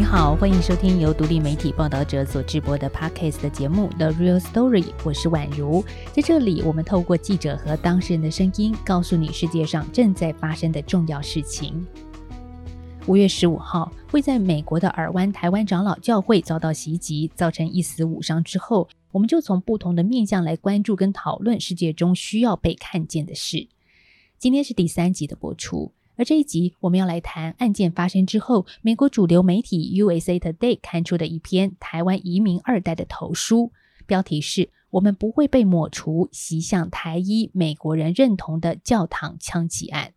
[0.00, 5.84] 你好，欢迎收听由独立媒体报道者所直播的 Podcast 的节目《The Real Story》，我是宛如。
[6.10, 11.86] 在这里，我们透过记者和当事人的声音，告诉你世界上正在发生的重要事情。
[13.08, 23.68] 五月十五号，会在美国的尔湾台湾长老教会遭到袭击，造成一死五伤之后，我们就从不同的面向来关注跟讨论世界中需要被看见的事。
[24.38, 25.92] 今天是第三集的播出。
[26.20, 33.72] 而这一集我们要来谈案件发生之后，美国主流媒体 USA Today 刊出的一篇台湾移民二代的投书，
[34.06, 40.12] 标题是“我们不会被抹除，袭向台一美国人认同的教堂枪击案”。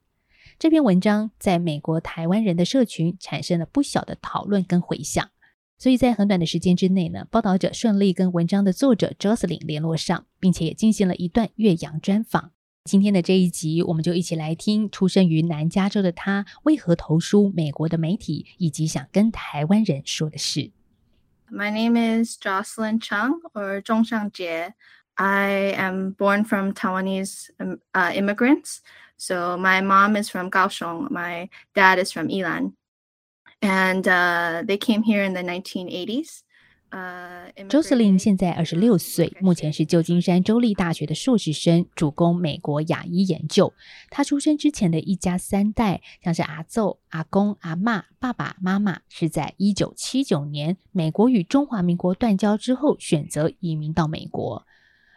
[0.60, 5.30] 这篇文章在美国台湾人的社群产生了不小的讨论跟回响，
[5.78, 12.52] 所以在很短的时间之内呢，报道者顺利跟文章的作者 Jocelyn 联络上，并且也进行了一段岳阳专访。
[12.85, 20.71] 今天的这一集，我们就一起来听出生于南加州的他为何投书美国的媒体，以及想跟台湾人说的事。
[21.51, 24.73] My name is Jocelyn Chung or Zhong Jie.
[25.17, 28.81] I am born from Taiwanese um, uh, immigrants.
[29.19, 32.73] So my mom is from Kaohsiung, my dad is from Ilan.
[33.61, 36.43] And uh, they came here in the 1980s.
[37.70, 43.74] Jocelyn 现在二十六岁，目前是旧金山州立大学的硕士生，主攻美国牙医研究。
[44.12, 54.66] 他出生之前的一家三代，像是阿奏、阿公、阿妈、爸爸妈妈，是在一九七九年美国与中华民国断交之后，选择移民到美国。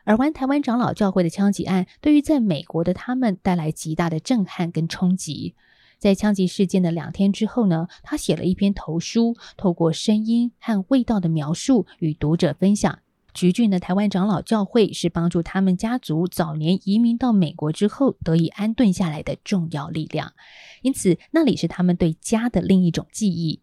[0.05, 5.55] 而湾台湾长老教会的枪击案，对于在美国的他们带来极大的震撼跟冲击。
[5.99, 12.99] 在枪击事件的两天之后呢，他写了一篇投书，透过声音和味道的描述与读者分享。
[13.33, 20.33] 橘郡的台湾长老教会是帮助他们家族早年移民到美国之后得以安顿下来的重要力量，
[20.81, 23.61] 因此那里是他们对家的另一种记忆。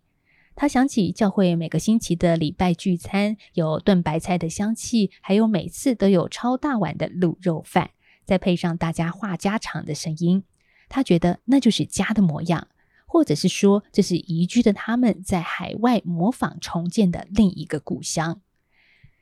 [0.55, 7.89] 他想起教会每个星期的礼拜聚餐，有炖白菜的香气，还有每次都有超大碗的卤肉饭，
[8.25, 10.43] 再配上大家话家常的声音。
[10.93, 12.67] 他觉得那就是家的模样，
[13.07, 18.41] 或者是说这是移居的他们在海外模仿重建的另一个故乡。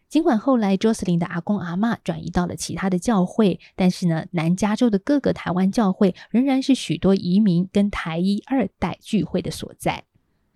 [0.10, 10.04] 尽管后来 Jocelyn 的阿公阿妈转移到了其他的教会，但是呢，南加州的各个台湾教会仍然是许多移民跟台一二代聚会的所在。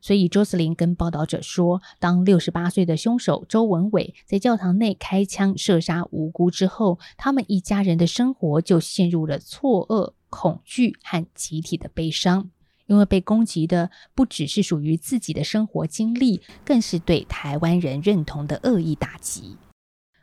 [0.02, 10.12] 所以 Jocelyn 跟报道者说，当六十八岁的凶手周文伟在教堂内开枪射杀无辜之后，他们一家人的生活就陷入了错愕。
[10.35, 12.51] 恐惧和集体的悲伤，
[12.88, 19.56] 因为被攻击的不只是属于自己的生活经历，更是对台湾人认同的恶意打击。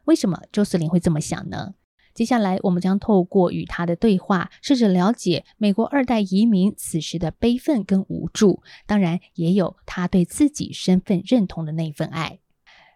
[0.05, 1.73] 为什么周思玲会这么想呢？
[2.13, 12.41] 接下来，我们将透过与他的对话，试着了解美国二代移民此时的悲愤跟无助，当然也有他对自己身份认同的那份爱。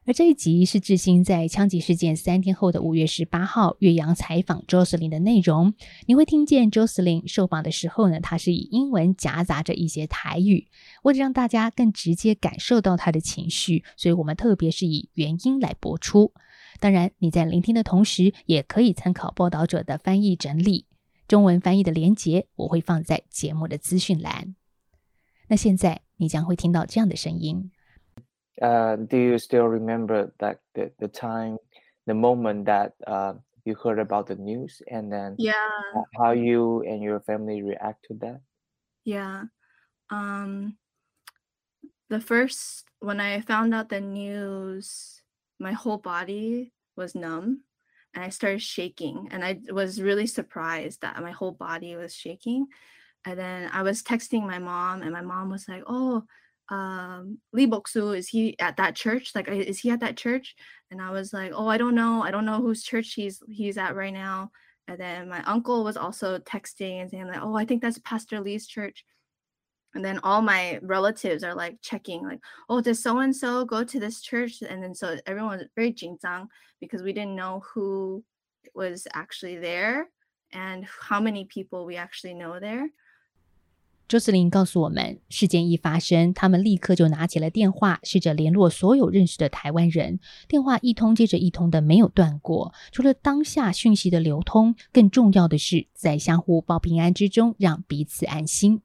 [0.06, 5.74] 而这一集是志兴在枪击事件三天后的五月十八号岳阳采访 Jocelyn 的内容。
[6.06, 10.68] 你会听见 Jocelyn 受访的时候呢，他是以英文夹杂着一些台语，
[11.02, 16.32] 为了让大家更直接感受到他的情绪，所以我们特别是以原音来播出。
[16.78, 20.86] 当然，你在聆听的同时，也可以参考报道者的翻译整理，
[21.26, 24.54] 中文翻译的连结我会放在节目的资讯栏。
[25.48, 27.72] 那现在你将会听到这样的声音。
[28.62, 31.58] Uh, do you still remember that the, the time
[32.06, 33.34] the moment that uh,
[33.64, 35.52] you heard about the news and then yeah.
[36.16, 38.40] how you and your family react to that?
[39.04, 39.44] Yeah.
[40.10, 40.76] Um
[42.08, 45.20] the first when i found out the news
[45.58, 47.62] my whole body was numb
[48.14, 52.66] and i started shaking and i was really surprised that my whole body was shaking.
[53.24, 56.24] And then i was texting my mom and my mom was like oh
[56.68, 59.32] um Lee Boksu, is he at that church?
[59.34, 60.54] Like is he at that church?
[60.90, 62.22] And I was like, Oh, I don't know.
[62.22, 64.50] I don't know whose church he's he's at right now.
[64.88, 68.40] And then my uncle was also texting and saying like, Oh, I think that's Pastor
[68.40, 69.04] Lee's church.
[69.96, 73.82] And then all my relatives are like checking, like, oh, does so and so go
[73.82, 74.60] to this church?
[74.60, 76.48] And then so everyone was very jinzang
[76.82, 78.22] because we didn't know who
[78.74, 80.08] was actually there
[80.52, 82.90] and how many people we actually know there.
[84.08, 90.20] 周司令告诉我们，事件一发生，他们立刻就拿起了电话，试着联络所有认识的台湾人。
[90.46, 92.72] 电话一通接着一通的，没有断过。
[92.92, 98.82] 除了当下讯息的流通，更重要的是在相互报平安之中，让彼此安心。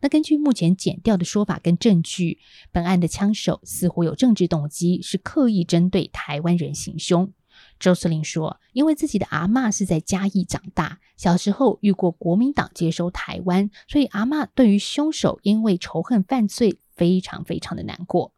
[0.00, 2.40] 那根据目前剪掉的说法跟证据，
[2.72, 7.32] 本案的枪手似乎有政治动机，是刻意针对台湾人行凶。
[7.78, 18.32] 周司令说：“因为自己的阿妈是在嘉义长大，小时候遇过国民党接收台湾，所以阿妈对于凶手因为仇恨犯罪非常非常的难过。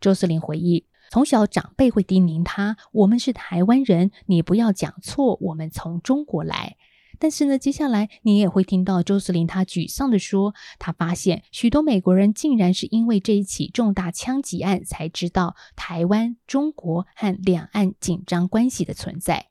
[0.00, 6.76] 周司令回忆，从小长辈会叮咛他：“我们是台湾人，你不要讲错，我们从中国来。”
[7.18, 19.48] 但是呢，接下来你也会听到周思玲她沮丧的说：“他发现许多美国人竟然是因为这一起重大枪击案才知道台湾、中国和两岸紧张关系的存在，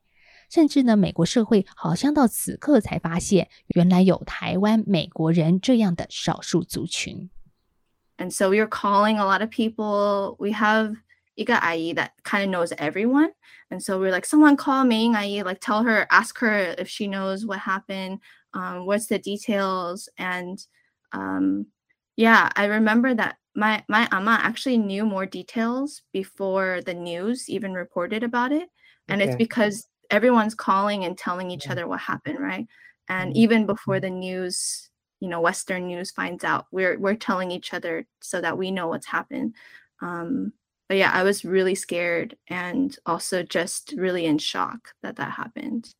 [0.50, 7.30] 甚至呢，美国社会好像到此刻才发现，原来有台湾美国人这样的少数族群。”
[8.18, 10.36] And so we were calling a lot of people.
[10.38, 10.96] We have
[11.36, 13.30] Ika IE that kind of knows everyone.
[13.70, 16.88] And so we are like, someone call Ming IE, like tell her, ask her if
[16.88, 18.20] she knows what happened,
[18.52, 20.08] um, what's the details.
[20.18, 20.64] And
[21.12, 21.66] um,
[22.16, 27.72] yeah, I remember that my my ama actually knew more details before the news even
[27.72, 28.68] reported about it.
[29.08, 29.30] And okay.
[29.30, 32.66] it's because everyone's calling and telling each other what happened, right?
[33.08, 33.38] And mm-hmm.
[33.38, 34.90] even before the news,
[35.20, 38.88] you know, Western news finds out, we're we're telling each other so that we know
[38.88, 39.54] what's happened.
[40.00, 40.52] Um,
[40.88, 45.90] but yeah, I was really scared and also just really in shock that that happened.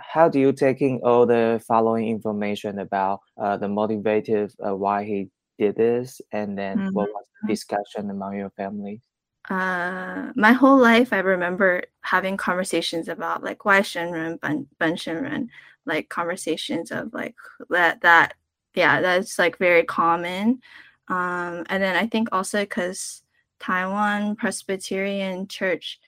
[0.00, 5.30] How do you taking all the following information about uh, the motivative uh, why he
[5.58, 6.94] did this, and then mm-hmm.
[6.94, 9.00] what was the discussion among your family?
[9.48, 15.48] Uh, my whole life, I remember having conversations about like why Shenren, Ben, ben Shenren,
[15.86, 17.34] like conversations of like
[17.70, 18.34] that that
[18.74, 20.60] yeah, that's like very common.
[21.08, 23.22] Um, and then I think also because
[23.60, 25.98] Taiwan Presbyterian Church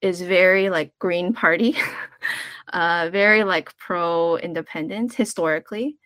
[0.00, 1.76] is very like Green Party,
[2.72, 5.96] uh, very like pro independence historically.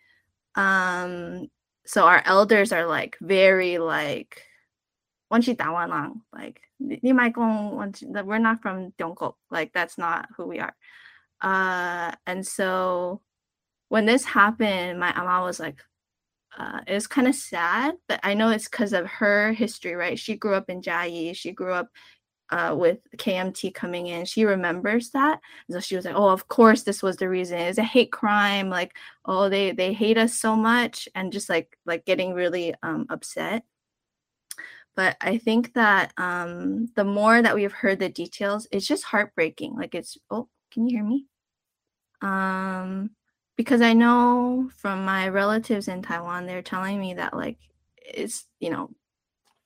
[0.55, 1.47] Um,
[1.85, 4.43] so our elders are like very like
[5.29, 6.61] like
[8.25, 10.75] we're not from Tiongkok, like that's not who we are.
[11.41, 13.21] Uh, and so
[13.89, 15.83] when this happened, my ama was like,
[16.57, 20.17] uh, it was kind of sad, but I know it's because of her history, right?
[20.17, 21.35] She grew up in Jiayi.
[21.35, 21.89] She grew up
[22.49, 24.25] uh, with KMT coming in.
[24.25, 25.39] She remembers that,
[25.69, 27.59] so she was like, "Oh, of course, this was the reason.
[27.59, 28.69] It's a hate crime.
[28.69, 28.95] Like,
[29.25, 33.63] oh, they they hate us so much," and just like like getting really um, upset.
[34.95, 39.75] But I think that um, the more that we've heard the details, it's just heartbreaking.
[39.75, 41.27] Like, it's oh, can you hear me?
[42.21, 43.11] Um,
[43.57, 47.57] because I know from my relatives in Taiwan, they're telling me that like
[47.97, 48.91] it's you know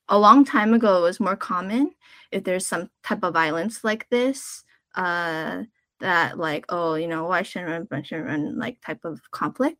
[0.08, 1.92] a long time ago it was more common
[2.32, 4.64] if there's some type of violence like this
[4.96, 5.62] uh
[6.00, 9.78] that like oh you know why shouldn't run shouldn't run like type of conflict.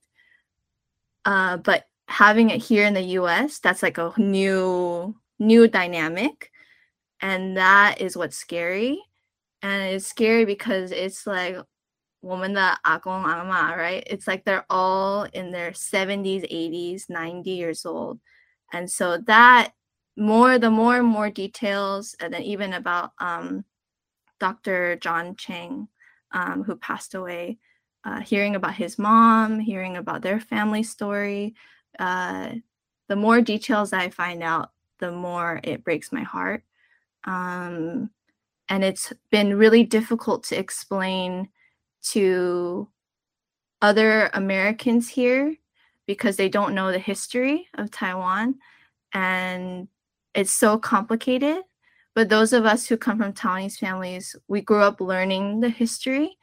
[1.24, 6.50] Uh but having it here in the US that's like a new new dynamic
[7.20, 9.00] and that is what's scary.
[9.62, 11.56] And it's scary because it's like
[12.21, 14.03] 我们的阿公阿妈, right?
[14.07, 18.19] It's like they're all in their 70s, 80s, 90 years old.
[18.73, 19.73] And so that
[20.17, 23.63] more, the more and more details, and then even about um,
[24.39, 24.97] Dr.
[24.97, 25.87] John Chang,
[26.31, 27.59] um, who passed away,
[28.03, 31.55] uh, hearing about his mom, hearing about their family story,
[31.99, 32.51] uh,
[33.07, 36.63] the more details I find out, the more it breaks my heart.
[37.23, 38.09] Um,
[38.69, 41.49] and it's been really difficult to explain
[42.10, 42.88] to
[43.80, 45.56] other Americans here
[46.06, 48.56] because they don't know the history of Taiwan
[49.12, 49.88] and
[50.34, 51.62] it's so complicated.
[52.14, 56.36] But those of us who come from Taiwanese families, we grew up learning the history.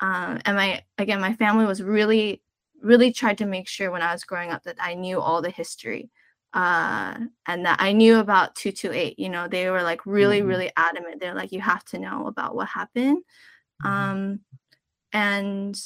[0.00, 2.42] Um, and my again, my family was really,
[2.82, 5.50] really tried to make sure when I was growing up that I knew all the
[5.50, 6.10] history.
[6.52, 9.18] Uh, and that I knew about 228.
[9.18, 10.48] You know, they were like really, mm-hmm.
[10.48, 11.20] really adamant.
[11.20, 13.24] They're like, you have to know about what happened.
[13.82, 13.90] Mm-hmm.
[13.90, 14.40] Um,
[15.14, 15.80] and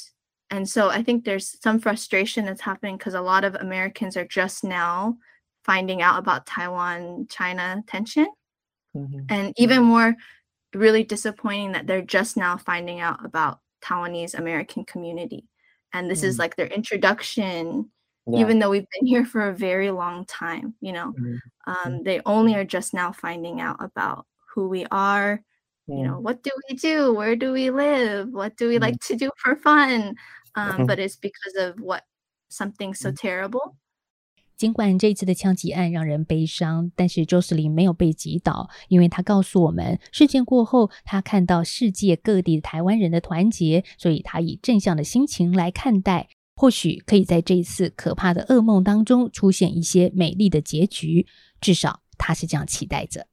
[0.49, 4.25] and so i think there's some frustration that's happening because a lot of americans are
[4.25, 5.15] just now
[5.63, 8.27] finding out about taiwan china tension
[8.97, 9.19] mm-hmm.
[9.29, 10.15] and even more
[10.75, 15.45] really disappointing that they're just now finding out about taiwanese american community
[15.93, 16.29] and this mm-hmm.
[16.29, 17.89] is like their introduction
[18.27, 18.39] yeah.
[18.39, 21.35] even though we've been here for a very long time you know mm-hmm.
[21.67, 22.03] um, mm-hmm.
[22.03, 25.41] they only are just now finding out about who we are
[25.89, 29.15] you know what do we do where do we live what do we like to
[29.15, 30.15] do for fun
[30.55, 32.03] um, but it's because of what
[32.49, 33.75] something so terrible
[34.57, 46.27] 尽管这次的枪击案让人悲伤，但是周世林没有被击倒，因为他告诉我们，事件过后，他看到世界各地台湾人的团结，所以他以正向的心情来看待，
[46.57, 51.25] 或许可以在这一次可怕的噩梦当中出现一些美丽的结局，
[51.61, 53.28] 至少他是这样期待着。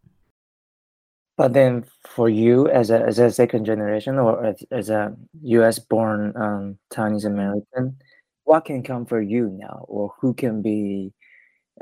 [1.37, 5.79] But then, for you as a as a second generation or as, as a U.S.
[5.79, 7.99] born um, Chinese American,
[8.45, 11.13] what can come for you now, or who can be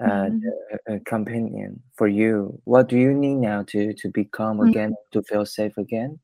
[0.03, 0.41] uh, Mhm.
[0.89, 2.61] a, a companion for you.
[2.65, 4.69] What do you need now to to be calm Mm.
[4.71, 6.19] again, to feel safe again?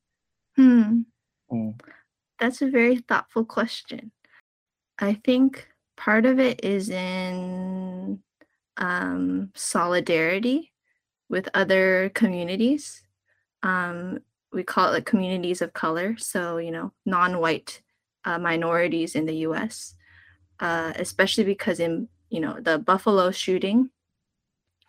[0.56, 1.02] Hmm.
[1.52, 1.80] Mm.
[2.40, 4.10] That's a very thoughtful question.
[4.98, 8.18] I think part of it is in
[8.76, 10.72] um, solidarity
[11.28, 13.04] with other communities.
[13.62, 14.20] Um,
[14.52, 16.16] we call it like communities of color.
[16.18, 17.82] So, you know, non white
[18.24, 19.94] uh, minorities in the US,
[20.58, 23.90] uh, especially because in, you know, the Buffalo shooting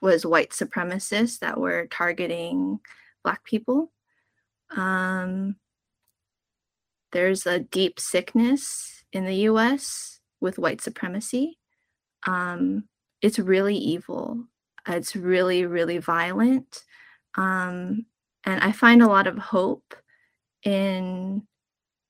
[0.02, 2.80] was white supremacists that were targeting
[3.24, 3.92] Black people.
[4.76, 5.58] Um,
[7.12, 11.58] there's a deep sickness in the US with white supremacy.
[12.26, 12.86] Um,
[13.22, 14.46] it's really evil.
[14.88, 16.84] It's really, really violent.
[17.36, 18.06] Um,
[18.46, 19.96] and I find a lot of hope
[20.64, 21.44] in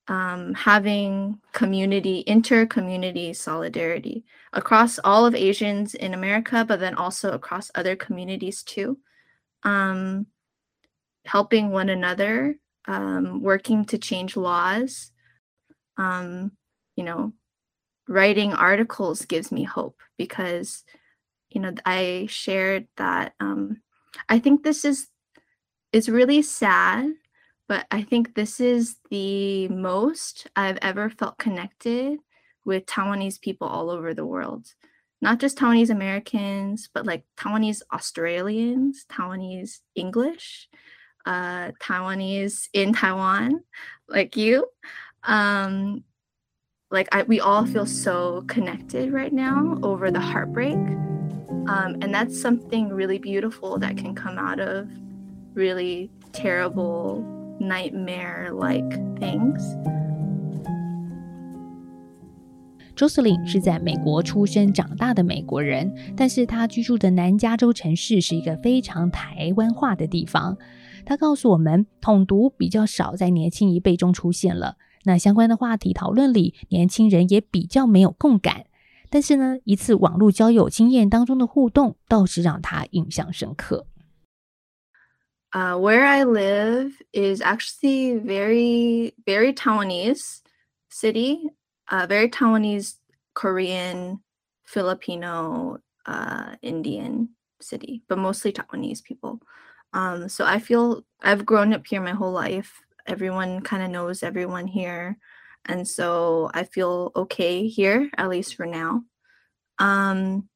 [0.07, 7.31] um, having community, inter community solidarity across all of Asians in America, but then also
[7.31, 8.97] across other communities too.
[9.63, 10.27] Um,
[11.25, 12.55] helping one another,
[12.87, 15.11] um, working to change laws.
[15.97, 16.51] Um,
[16.95, 17.33] you know,
[18.07, 20.83] writing articles gives me hope because,
[21.51, 23.81] you know, I shared that um,
[24.27, 25.07] I think this is
[25.93, 27.13] it's really sad,
[27.67, 32.19] but I think this is the most I've ever felt connected
[32.65, 34.67] with Taiwanese people all over the world.
[35.21, 40.69] Not just Taiwanese Americans, but like Taiwanese Australians, Taiwanese English,
[41.25, 43.63] uh, Taiwanese in Taiwan,
[44.07, 44.67] like you.
[45.23, 46.03] Um,
[46.89, 50.73] like I, we all feel so connected right now over the heartbreak.
[50.73, 54.89] Um, and that's something really beautiful that can come out of
[55.55, 57.23] really terrible
[57.59, 58.89] nightmare like
[59.19, 59.61] things.
[62.95, 70.57] Jocelyn 是在美国出生长大的美国人，但是她居住的南加州城市是一个非常台湾化的地方。
[71.03, 74.77] 她告诉我们，统独比较少在年轻一辈中出现了。
[75.03, 78.65] 那相关的话题讨论里，年轻人也比较没有共感。
[79.09, 83.87] 但是呢，一次网络交友经验当中的互动，倒是让她印象深刻。
[85.53, 90.41] Uh, where I live is actually very, very Taiwanese
[90.89, 91.43] city,
[91.89, 92.95] uh, very Taiwanese,
[93.33, 94.21] Korean,
[94.65, 97.29] Filipino, uh, Indian
[97.61, 99.41] city, but mostly Taiwanese people.
[99.93, 102.81] Um, so I feel I've grown up here my whole life.
[103.07, 105.17] Everyone kind of knows everyone here.
[105.65, 109.03] And so I feel okay here, at least for now.
[109.79, 110.47] Um,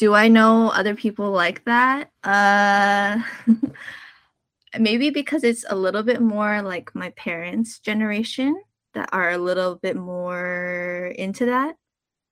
[0.00, 2.10] do I know other people like that?
[2.24, 3.20] Uh
[4.78, 8.58] maybe because it's a little bit more like my parents' generation
[8.94, 11.76] that are a little bit more into that.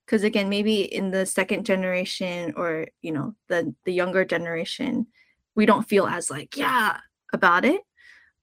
[0.06, 5.06] Cuz again, maybe in the second generation or, you know, the the younger generation,
[5.54, 7.00] we don't feel as like, yeah,
[7.34, 7.82] about it.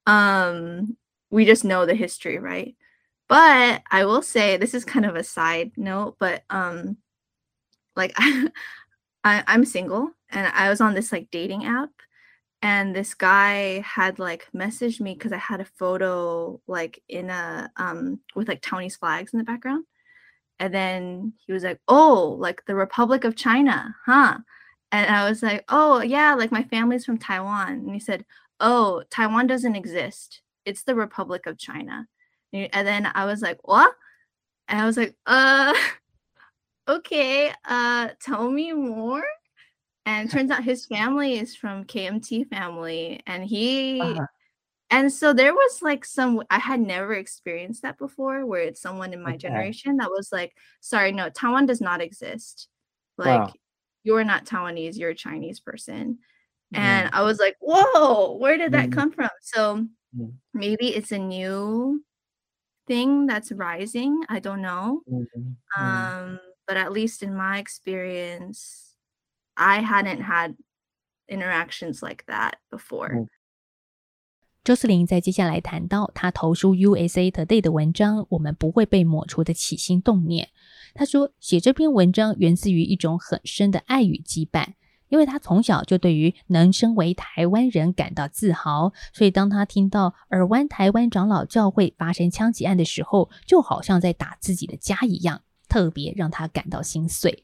[0.05, 0.98] Um
[1.32, 2.75] we just know the history, right?
[3.27, 6.98] But I will say this is kind of a side note, but um
[7.96, 8.13] like
[9.25, 11.89] I'm single and I was on this like dating app
[12.62, 17.72] and this guy had like messaged me because I had a photo like in a
[17.77, 19.86] um with like Tony's flags in the background.
[20.60, 24.38] And then he was like, Oh, like the Republic of China, huh?
[24.91, 27.70] And I was like, Oh yeah, like my family's from Taiwan.
[27.70, 28.25] And he said,
[28.60, 30.41] Oh, Taiwan doesn't exist.
[30.65, 32.08] It's the Republic of China.
[32.53, 33.94] And then I was like, What?
[34.67, 35.74] And I was like, uh
[36.88, 39.24] okay, uh, tell me more.
[40.06, 44.27] And turns out his family is from KMT family, and he Uh-huh.
[44.92, 49.13] and so there was like some I had never experienced that before, where it's someone
[49.13, 49.38] in my Okay.
[49.38, 52.70] generation that was like, "Sorry, no, Taiwan does not exist.
[53.18, 53.58] Like, Wow.
[54.04, 56.20] you're not Taiwanese, you're a Chinese person."
[56.72, 57.06] Mm.
[57.06, 58.94] And I was like, "Whoa, where did that Mhm.
[58.94, 60.39] come from?" So Mm.
[60.54, 62.04] maybe it's a new
[62.88, 64.24] thing that's rising.
[64.30, 65.04] I don't know.
[65.08, 65.58] Mhm.
[65.77, 66.15] Mm.
[66.27, 68.95] Um, but at least in my experience,
[69.55, 70.55] I hadn't had
[71.27, 73.12] interactions like that before.
[73.13, 73.27] 嗯
[74.63, 80.48] 周斯林在接下来谈到他投书 USA Today 的文章《我们不会被抹除的起心动念》。
[80.95, 84.69] 他说，写这篇文章源自于一种很深的爱与羁绊，
[85.07, 95.43] 因为他从小就对于能身为台湾人感到自豪，所以当他听到尔湾台湾长老教会发生枪击案的时候，就好像在打自己的家一样，
[95.75, 97.44] 特别让他感到心碎。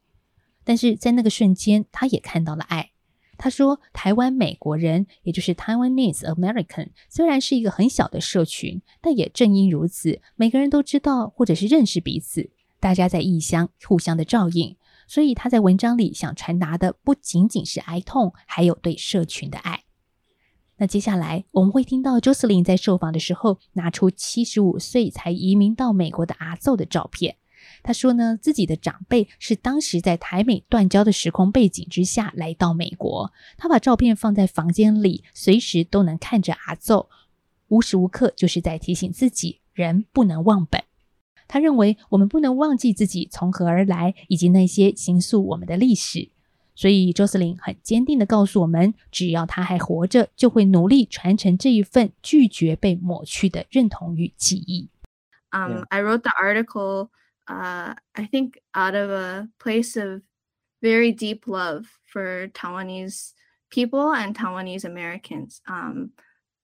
[0.63, 2.91] 但是在那个瞬间，他也看到了爱。
[3.37, 14.77] 他说，台湾美国人，也就是 Taiwanese American，虽然是一个很小的社群，但也正因如此，每个人都知道或者是认识彼此，大家在异乡互相的照应，
[15.09, 19.83] 所以他在文章里想传达的不仅仅是哀痛，还有对社群的爱。
[20.77, 27.35] 那接下来我们会听到 Jocelyn 在受访的时候拿出七十五岁才移民到美国的阿奏的照片。
[27.83, 33.31] 他说呢，自己的长辈是当时在台美断交的时空背景之下来到美国。
[33.57, 37.09] 他把照片放在房间里，随时都能看着阿奏，
[37.67, 40.83] 无时无刻就是在提醒自己，人不能忘本。
[41.47, 46.29] 他认为我们不能忘记自己从何而来，以及那些形塑我们的历史。
[46.73, 54.87] 所以周斯林很坚定的告诉我们，只要他还活着，就会努力传承这一份拒绝被抹去的认同与记忆。
[55.51, 57.09] Um, I wrote the article,
[57.47, 60.21] uh, I think out of a place of
[60.81, 63.33] very deep love for Taiwanese
[63.69, 65.61] people and Taiwanese Americans.
[65.67, 66.11] Um,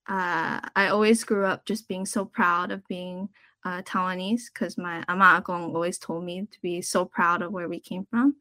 [0.07, 3.29] uh, I always grew up just being so proud of being
[3.65, 7.67] uh, Taiwanese because my ama agong always told me to be so proud of where
[7.67, 8.35] we came from.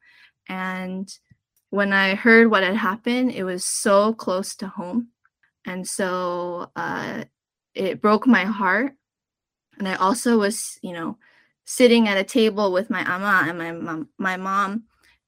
[0.49, 1.13] And
[1.71, 5.09] when I heard what had happened, it was so close to home.
[5.65, 7.25] And so uh,
[7.75, 8.95] it broke my heart.
[9.79, 11.19] And I also was, you know,
[11.67, 14.85] sitting at a table with my ama and my mom, my mom,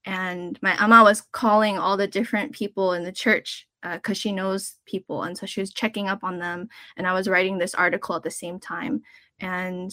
[0.07, 4.33] and my ama was calling all the different people in the church because uh, she
[4.33, 6.68] knows people, and so she was checking up on them.
[6.97, 9.02] And I was writing this article at the same time,
[9.40, 9.92] and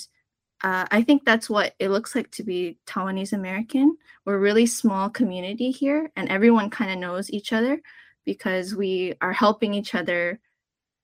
[0.64, 3.98] uh, I think that's what it looks like to be Taiwanese American.
[4.24, 7.82] We're a really small community here, and everyone kind of knows each other
[8.24, 10.40] because we are helping each other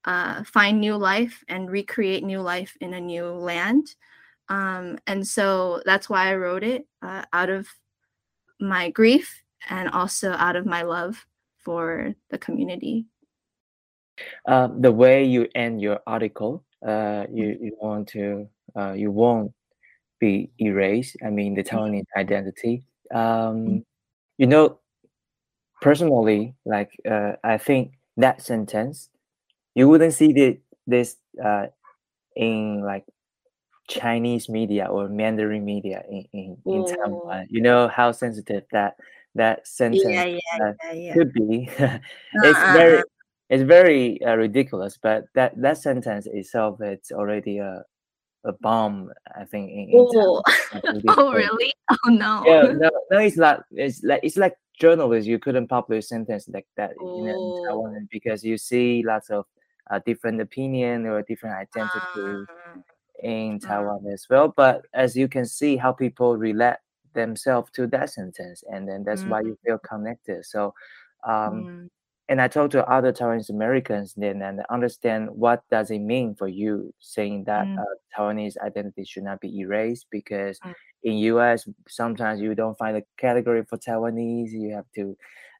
[0.05, 3.95] uh, find new life and recreate new life in a new land.
[4.51, 7.69] Um, and so that's why I wrote it uh, out of
[8.59, 11.25] my grief and also out of my love
[11.63, 13.05] for the community.
[14.45, 19.53] Uh, the way you end your article, uh, you, you want to uh, you won't
[20.19, 21.15] be erased.
[21.25, 22.83] I mean, the Taiwanese identity.
[23.13, 23.85] Um,
[24.37, 24.79] you know,
[25.81, 29.09] personally, like uh, I think that sentence,
[29.75, 31.67] you wouldn't see the, this uh,
[32.35, 33.05] in like
[33.87, 37.47] Chinese media or Mandarin media in, in, in Taiwan.
[37.49, 38.95] You know how sensitive that
[39.35, 41.69] that sentence yeah, yeah, uh, yeah, could be.
[41.77, 43.03] it's uh, very
[43.49, 47.83] it's very uh, ridiculous, but that that sentence itself it's already a
[48.43, 49.11] a bomb.
[49.35, 49.71] I think.
[49.71, 50.41] In, in oh,
[51.09, 51.73] oh really?
[51.91, 52.43] Oh no.
[52.45, 53.63] Yeah, no, no, it's not.
[53.71, 55.27] It's like it's like journalists.
[55.27, 57.19] You couldn't publish sentence like that oh.
[57.19, 59.45] in, in Taiwan because you see lots of
[59.89, 62.45] uh, different opinion or different identity uh,
[63.23, 63.59] in.
[63.59, 64.53] Taiwan as well.
[64.55, 66.77] But as you can see, how people relate
[67.13, 70.45] themselves to that sentence, and then that's why you feel connected.
[70.45, 70.73] So.
[71.23, 71.89] Um, mm
[72.31, 76.47] and I talk to other Taiwanese Americans then and understand what does it mean for
[76.47, 77.77] you saying that mm.
[77.77, 77.83] uh,
[78.17, 80.73] Taiwanese identity should not be erased because mm.
[81.03, 85.17] in US sometimes you don't find a category for Taiwanese you have to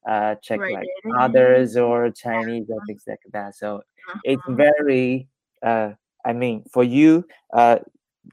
[0.08, 0.76] uh, check right.
[0.76, 0.88] like
[1.19, 4.19] others or Chinese or things like that so uh-huh.
[4.24, 5.28] it's very
[5.62, 5.91] uh,
[6.25, 7.79] I mean for you uh,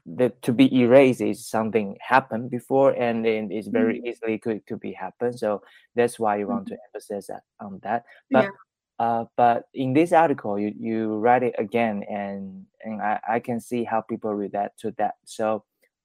[0.05, 4.07] the to be erased is something happened before and then it's very mm-hmm.
[4.07, 5.61] easily could to be happen so
[5.95, 6.75] that's why you want mm-hmm.
[6.75, 8.49] to emphasize that on that but yeah.
[8.99, 13.59] uh, but in this article you you write it again and and I, I can
[13.59, 15.63] see how people relate to that so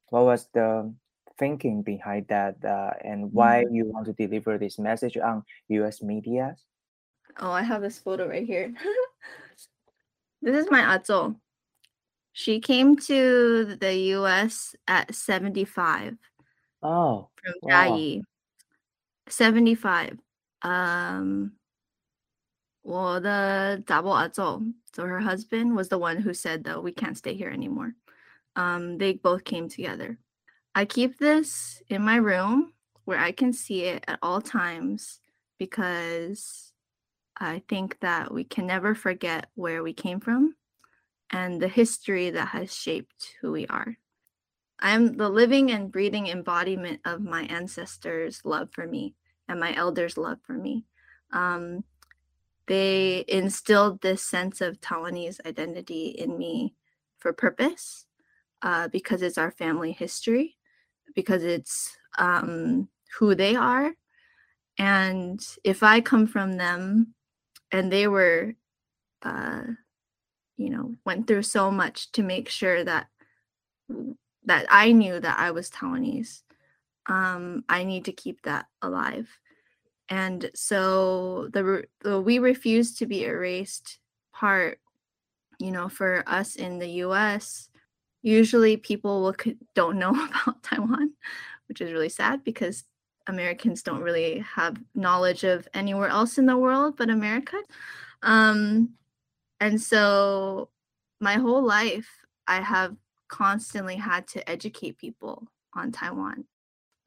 [0.09, 0.93] what was the
[1.39, 3.75] thinking behind that uh, and why mm-hmm.
[3.75, 6.57] you want to deliver this message on us media
[7.41, 8.73] oh i have this photo right here
[10.43, 11.37] this is my azo
[12.35, 16.19] she came to the US at 75.
[16.83, 17.29] Oh.
[17.37, 18.21] From wow.
[19.29, 20.19] 75.
[20.63, 21.53] Um
[22.83, 27.51] well Azo, so her husband was the one who said though we can't stay here
[27.51, 27.95] anymore.
[28.57, 30.19] Um they both came together.
[30.75, 32.73] I keep this in my room
[33.05, 35.21] where I can see it at all times
[35.61, 36.73] because
[37.37, 40.57] I think that we can never forget where we came from
[41.35, 43.97] and the history that has shaped who we are.
[44.79, 49.17] I'm the living and breathing embodiment of my ancestors' love for me
[49.49, 50.85] and my elders' love for me.
[51.33, 51.83] Um,
[52.69, 56.77] they instilled this sense of Taiwanese identity in me
[57.19, 58.07] for purpose
[58.63, 60.57] uh, because it's our family history,
[61.17, 63.93] because it's um, who they are.
[64.79, 67.15] And if I come from them
[67.73, 68.55] and they were
[69.25, 69.63] uh,
[70.57, 73.07] you know went through so much to make sure that
[74.45, 76.43] that I knew that I was Taiwanese.
[77.07, 79.29] Um, I need to keep that alive.
[80.09, 83.99] And so the, the we refuse to be erased
[84.33, 84.79] part,
[85.59, 87.69] you know, for us in the U.S.
[88.23, 89.37] Usually people will
[89.75, 90.11] don't know
[90.45, 91.13] about Taiwan,
[91.69, 92.85] which is really sad because
[93.27, 97.57] Americans don't really have knowledge of anywhere else in the world but America.
[98.23, 98.91] Um,
[99.65, 100.69] and so
[101.21, 102.07] my whole life,
[102.47, 102.95] I have
[103.29, 106.45] constantly had to educate people on Taiwan.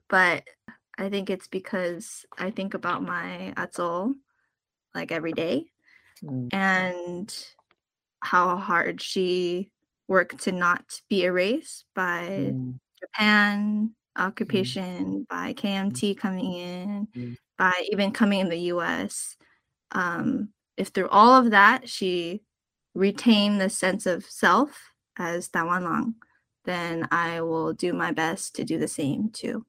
[0.10, 0.44] But
[0.98, 4.16] I think it's because I think about my Atol
[4.96, 5.68] like every day
[6.24, 6.52] mm.
[6.52, 7.32] and
[8.22, 9.70] how hard she
[10.08, 12.80] worked to not be erased by mm.
[13.00, 14.22] Japan mm.
[14.26, 15.28] occupation, mm.
[15.28, 17.38] by KMT coming in, mm.
[17.56, 19.38] by even coming in the US.
[19.92, 22.42] Um, if through all of that she
[22.98, 24.70] retain the sense of self
[25.16, 26.14] as Dawan Long,
[26.66, 29.66] then I will do my best to do the same too.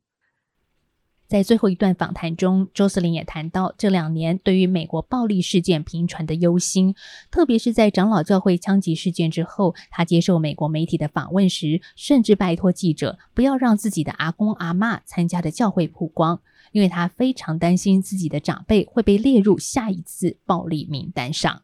[1.27, 6.95] 在最后一段访谈中，周斯林也谈到这两年对于美国暴力事件频传的忧心，
[7.31, 16.41] 特别是在长老教会枪击事件之后，他接受美国媒体的访问时，甚至拜托记者不要让自己的阿公阿妈参加的教会曝光，
[16.73, 21.63] 因为他非常担心自己的长辈会被列入下一次暴力名单上。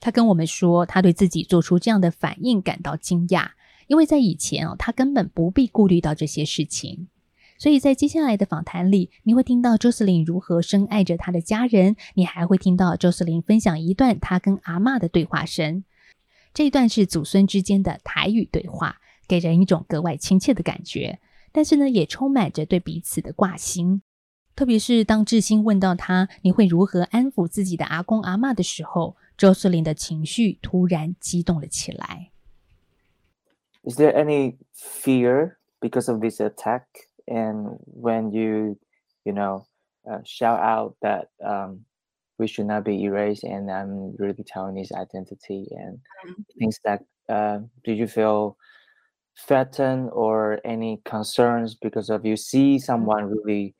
[0.00, 3.50] 他跟我们说，他对自己做出这样的反应感到惊讶，
[3.86, 7.08] 因为在以前哦，他根本不必顾虑到这些事情。
[7.58, 15.84] 所以在接下来的访谈里，你会听到周斯林如何深爱着他的家人，你还会听到周斯林分享一段他跟阿妈的对话声。
[16.54, 18.96] 这一段是祖孙之间的台语对话，
[19.28, 21.20] 给人一种格外亲切的感觉，
[21.52, 24.00] 但是呢，也充满着对彼此的挂心。
[24.56, 32.31] 特别是当志兴问到他你会如何安抚自己的阿公阿妈的时候，周斯林的情绪突然激动了起来。
[33.83, 36.85] Is there any fear because of this attack?
[37.27, 38.77] and when you
[39.23, 39.65] you know
[40.09, 41.81] uh, shout out that um,
[42.37, 46.41] we should not be erased and i'm really Taiwanese identity and mm-hmm.
[46.59, 48.57] things like uh, do you feel
[49.47, 53.47] threatened or any concerns because of you see someone mm-hmm.
[53.47, 53.75] really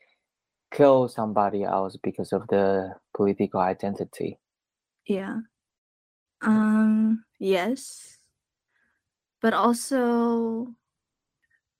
[0.74, 4.40] kill somebody else because of the political identity
[5.06, 5.38] yeah
[6.43, 8.19] um yes
[9.41, 10.75] but also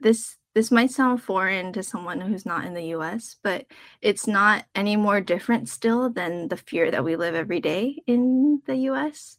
[0.01, 3.67] this this might sound foreign to someone who's not in the US, but
[4.03, 8.61] it's not any more different still than the fear that we live every day in
[8.67, 9.39] the US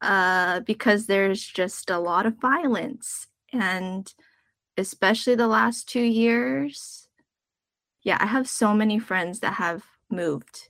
[0.00, 3.26] uh, because there's just a lot of violence.
[3.52, 4.12] And
[4.76, 7.08] especially the last two years,
[8.02, 10.68] yeah, I have so many friends that have moved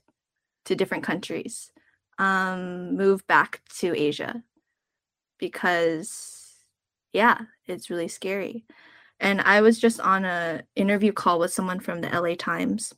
[0.65, 1.71] to different countries,
[2.17, 4.41] um, moved back to Asia
[5.39, 6.53] because,
[7.13, 8.65] yeah, it's really scary.
[9.19, 12.93] And i was just on a interview call with someone from the la times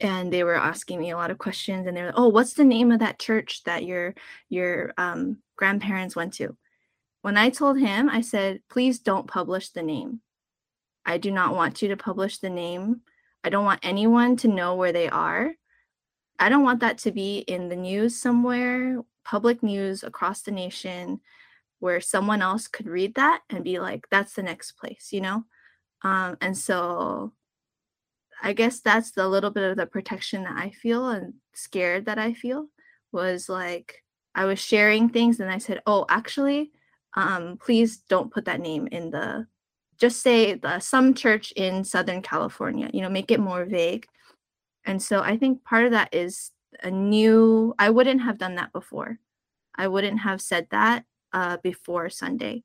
[0.00, 2.64] and they were asking me a lot of questions and they were oh what's the
[2.64, 4.14] name of that church that your
[4.48, 6.56] your um, grandparents went to?
[7.22, 10.20] When i told him i said please don't publish the name.
[11.04, 13.02] I do not want you to publish the name.
[13.42, 15.52] I don't want anyone to know where they are
[16.40, 21.20] i don't want that to be in the news somewhere public news across the nation
[21.78, 25.44] where someone else could read that and be like that's the next place you know?
[26.02, 27.32] Um, and so
[28.42, 32.18] i guess that's the little bit of the protection that i feel and scared that
[32.18, 32.68] i feel
[33.12, 34.02] was like
[34.34, 36.72] i was sharing things and i said oh actually
[37.16, 39.46] um, please don't put that name in the
[39.98, 44.06] just say the some church in southern california you know make it more vague
[44.86, 48.72] and so i think part of that is a new i wouldn't have done that
[48.72, 49.18] before
[49.76, 52.62] i wouldn't have said that uh, before Sunday.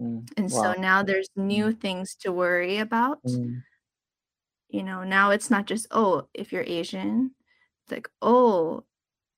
[0.00, 0.74] Mm, and wow.
[0.74, 1.80] so now there's new mm.
[1.80, 3.22] things to worry about.
[3.24, 3.62] Mm.
[4.68, 7.32] You know, now it's not just, oh, if you're Asian,
[7.84, 8.84] it's like, oh,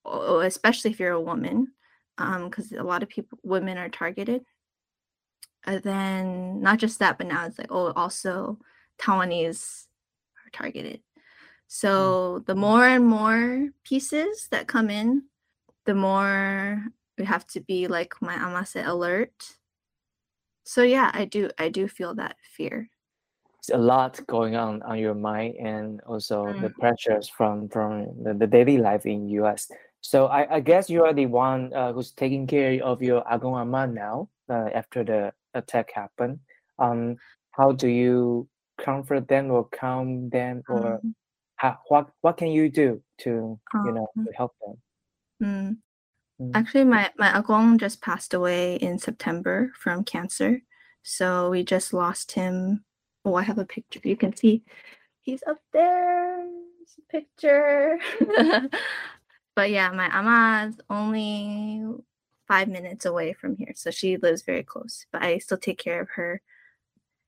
[0.05, 1.69] oh especially if you're a woman,
[2.17, 4.43] because um, a lot of people, women are targeted.
[5.67, 8.59] And then not just that, but now it's like, oh, also
[9.01, 9.87] Taiwanese
[10.47, 11.01] are targeted.
[11.69, 11.73] Mm.
[11.73, 15.25] So the more and more pieces that come in,
[15.85, 16.85] the more
[17.19, 19.33] we have to be like my amase alert.
[20.65, 22.89] So yeah i do i do feel that fear.
[23.59, 26.61] It's a lot going on on your mind and also mm.
[26.61, 29.69] the pressures from from the, the, daily life in us
[30.01, 33.59] so i, I guess you are the one uh, who's taking care of your agong
[33.61, 36.39] ama now uh, after the attack happened.
[36.79, 37.17] Um
[37.51, 38.47] how do you
[38.79, 41.17] comfort them or calm them or um,
[41.59, 44.77] how, what what can you do to you know to help them
[45.42, 45.77] mm.
[46.40, 46.53] Mm.
[46.55, 50.62] Actually, my my agong just passed away in September from cancer,
[51.03, 52.85] so we just lost him.
[53.25, 54.01] Oh, I have a picture.
[54.05, 54.62] You can see
[55.23, 56.47] he's up there.
[57.11, 57.99] Picture.
[59.57, 61.83] but yeah, my ama is only
[62.47, 65.07] five minutes away from here, so she lives very close.
[65.12, 66.40] But I still take care of her.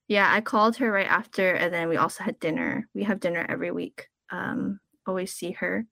[0.09, 2.89] yeah, I called her right after, and then we also had dinner.
[2.95, 4.09] We have dinner every week.
[4.31, 5.87] Um, always see her.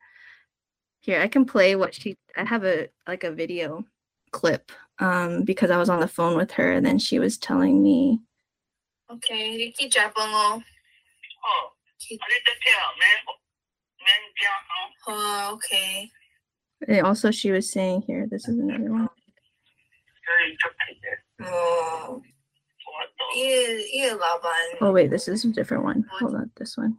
[1.00, 2.16] Here, I can play what she.
[2.36, 3.84] I have a like a video
[4.30, 7.82] clip um because I was on the phone with her, and then she was telling
[7.82, 8.20] me.
[9.10, 10.62] Okay, Ricky Japango.
[11.44, 11.68] Oh,
[15.06, 16.10] Oh, okay.
[16.86, 18.26] And also, she was saying here.
[18.30, 19.08] This is another one.
[21.44, 22.22] Oh.
[24.80, 26.04] Oh wait, this is a different one.
[26.18, 26.98] Hold on, this one.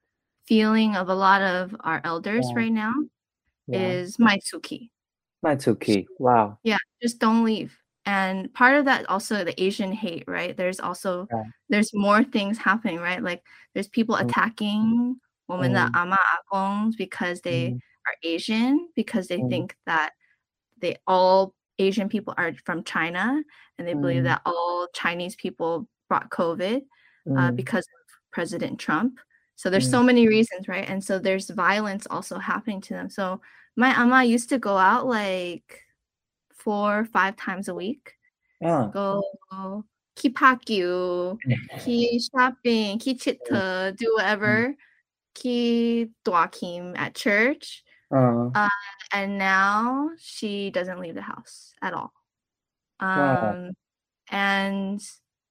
[0.51, 2.55] feeling of a lot of our elders yeah.
[2.57, 2.93] right now
[3.67, 3.87] yeah.
[3.87, 4.89] is Maitsuki.
[5.45, 6.07] Maitsuki.
[6.19, 6.57] Wow.
[6.61, 7.77] Yeah, just don't leave.
[8.05, 10.57] And part of that also the Asian hate, right?
[10.57, 11.43] There's also yeah.
[11.69, 13.23] there's more things happening, right?
[13.23, 14.25] Like there's people mm.
[14.25, 15.15] attacking
[15.47, 17.75] women that ama agongs because they mm.
[18.07, 19.49] are Asian because they mm.
[19.49, 20.11] think that
[20.81, 23.41] they all Asian people are from China
[23.77, 26.81] and they believe that all Chinese people brought COVID
[27.29, 27.55] uh, mm.
[27.55, 29.17] because of President Trump.
[29.61, 29.91] So there's mm.
[29.91, 30.89] so many reasons, right?
[30.89, 33.11] And so there's violence also happening to them.
[33.11, 33.41] So
[33.75, 35.83] my ama used to go out like
[36.51, 38.13] four or five times a week.
[38.59, 38.89] Yeah.
[38.91, 39.21] Go
[40.15, 41.37] keep hakyu,
[41.85, 44.75] keep shopping, keep chit do whatever, mm.
[45.35, 47.83] keep dwakim at church.
[48.11, 48.69] Uh, uh,
[49.13, 52.11] and now she doesn't leave the house at all.
[52.99, 53.69] Um, wow.
[54.31, 55.01] and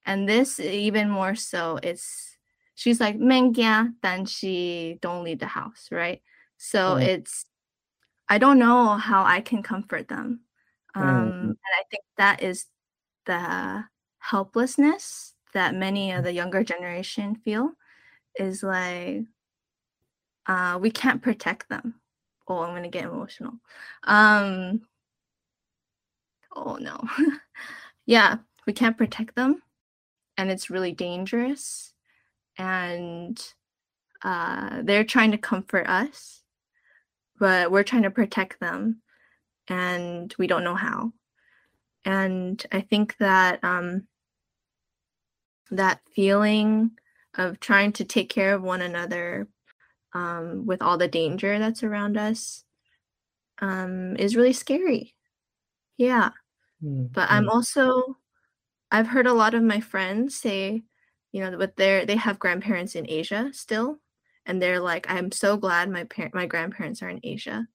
[0.05, 2.37] and this even more so it's
[2.81, 6.23] she's like mengya then she don't leave the house right?
[6.57, 7.03] So mm.
[7.03, 7.45] it's
[8.29, 10.41] i don't know how i can comfort them
[10.95, 11.43] um mm.
[11.43, 12.67] and i think that is
[13.27, 13.85] the
[14.19, 17.73] helplessness that many of the younger generation feel
[18.39, 19.25] is like
[20.47, 22.01] uh we can't protect them.
[22.49, 23.53] Oh i'm gonna get emotional.
[24.05, 24.81] Um
[26.57, 26.99] oh no.
[28.07, 29.63] Yeah we can't protect them
[30.37, 31.93] and it's really dangerous
[32.61, 33.43] and
[34.23, 36.41] uh, they're trying to comfort us
[37.39, 39.01] but we're trying to protect them
[39.69, 41.13] and we don't know how.
[42.05, 44.07] And i think that um,
[45.71, 46.93] that feeling
[47.35, 49.49] of trying to take care of one another
[50.13, 52.65] um, with all the danger that's around us
[53.61, 55.15] um, is really scary.
[55.97, 56.31] Yeah.
[56.83, 57.13] Mm-hmm.
[57.13, 58.17] but i'm also
[58.91, 60.83] I've heard a lot of my friends say,
[61.33, 63.99] you know, but they're they have grandparents in Asia still,
[64.47, 67.69] and they're like, I'm so glad my parent my grandparents are in Asia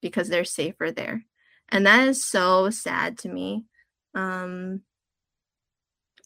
[0.00, 1.24] because they're safer there.
[1.68, 3.64] And that is so sad to me.
[4.14, 4.82] Um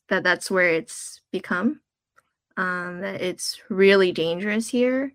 [0.09, 1.81] that that's where it's become.
[2.57, 5.15] Um that it's really dangerous here.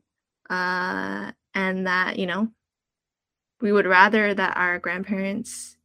[0.49, 2.49] Uh and that, you know,
[3.61, 5.77] we would rather that our grandparents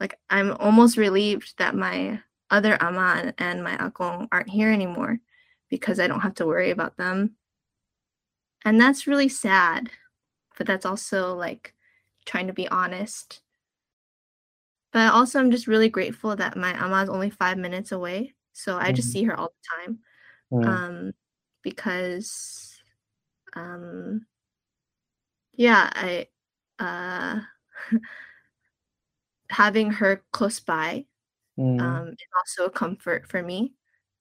[0.00, 2.20] like I'm almost relieved that my
[2.52, 5.18] other ama and my akong aren't here anymore
[5.70, 7.36] because I don't have to worry about them.
[8.64, 9.90] And that's really sad,
[10.56, 11.74] but that's also like
[12.26, 13.40] trying to be honest.
[14.92, 18.34] But also, I'm just really grateful that my ama is only five minutes away.
[18.52, 18.94] So I mm-hmm.
[18.94, 19.98] just see her all the time.
[20.52, 20.68] Mm-hmm.
[20.68, 21.12] Um,
[21.62, 22.76] because,
[23.54, 24.26] um,
[25.54, 26.26] yeah, I,
[26.78, 27.40] uh,
[29.48, 31.06] having her close by
[31.61, 31.79] mm.
[31.79, 33.73] um, is also a comfort for me.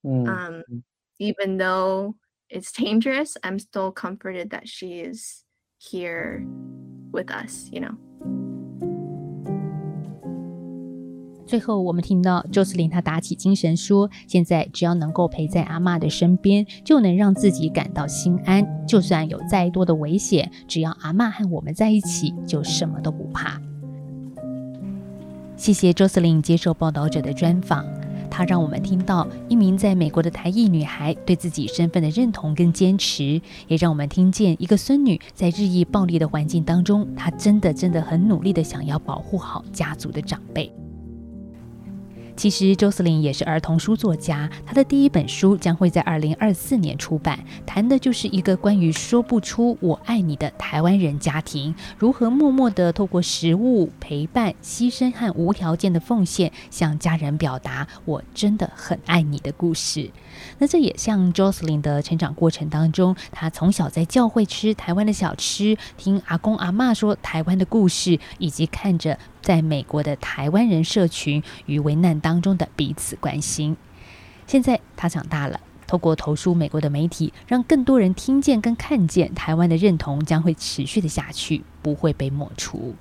[0.05, 0.29] Mm.
[0.29, 0.83] Um, mm.
[1.19, 2.15] even though
[2.49, 5.45] it's dangerous, I'm still comforted that she is
[5.79, 6.45] here
[7.13, 7.97] with us, you know.
[11.47, 18.67] 最后，我们听到周思玲她打起精神说：“现在只要能够陪在阿妈的身边，就能让自己感到心安。
[18.85, 23.60] 就算有再多的危险，只要阿妈和我们在一起，就什么都不怕。”
[25.62, 27.86] ”谢谢周司令接受报道者的专访，
[28.32, 40.74] 他让我们听到一名在美国的台裔女孩对自己身份的认同跟坚持，也让我们听见一个孙女在日益暴力的环境当中，她真的真的很努力的想要保护好家族的长辈。
[42.36, 60.10] 其实周思林也是儿童书作家，他的第一本书将会在二零二四年出版，谈的就是一个关于说不出“我爱你”的台湾人家庭，如何默默地透过食物陪伴、牺牲和无条件的奉献，向家人表达“我真的很爱你”的故事。
[60.60, 73.76] 那这也像 Jocelyn 的成长过程当中，她从小在教会吃台湾的小吃，听阿公阿妈说台湾的故事，以及看着在美国的台湾人社群与危难当中的彼此关心。
[74.48, 82.96] 现在她长大了，透过投书美国的媒体，让更多人听见跟看见台湾的认同将会持续的下去，不会被抹除。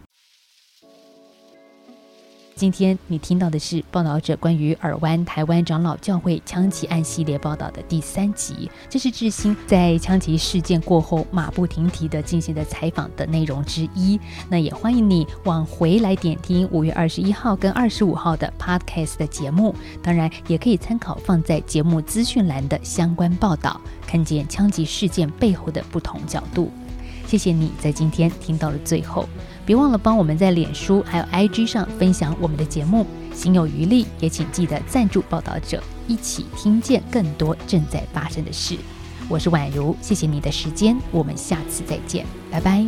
[2.57, 14.21] 今天你听到的是报道者关于尔湾台湾长老教会枪击案系列报道的第三集，这是志兴在枪击事件过后马不停蹄的进行的采访的内容之一。
[14.51, 26.71] 那也欢迎你往回来点听五月二十一号跟二十五号的 Podcast 的节目，当然也可以参考放在节目资讯栏的相关报道，看见枪击事件背后的不同角度。
[27.27, 29.27] 谢谢你在今天听到了最后。
[29.65, 38.77] 别忘了帮我们在脸书还有 IG 上分享我们的节目，心有余力也请记得赞助报道者，一起听见更多正在发生的事。
[39.29, 42.85] 我是宛如，谢谢你的时间，我们下次再见，拜拜。